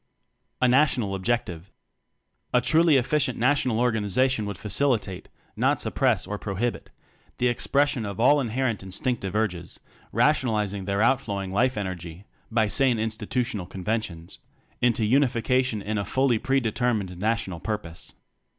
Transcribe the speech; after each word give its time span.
A 0.59 0.67
National 0.67 1.13
Objective. 1.13 1.71
A 2.55 2.59
truly 2.59 2.95
efficient 2.95 3.37
National 3.37 3.77
Organi 3.79 4.05
zation 4.05 4.47
would 4.47 4.57
facilitate 4.57 5.29
(not 5.55 5.79
suppress 5.79 6.25
or 6.25 6.39
prohibit) 6.39 6.89
the 7.37 7.47
expression 7.47 8.03
of 8.03 8.19
all 8.19 8.41
inherent 8.41 8.81
Instinctive 8.81 9.35
Urges, 9.35 9.79
rational 10.11 10.55
izing 10.55 10.85
their 10.85 11.03
outflowing 11.03 11.51
life 11.51 11.77
energy 11.77 12.25
(by 12.49 12.67
sane 12.67 12.97
institutional 12.97 13.67
conventions) 13.67 14.39
into 14.81 15.05
unification 15.05 15.83
in 15.83 15.99
a 15.99 16.03
fully 16.03 16.39
pre 16.39 16.59
determined 16.59 17.15
National 17.19 17.59
Purpose. 17.59 18.15